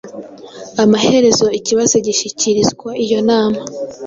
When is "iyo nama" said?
3.03-3.61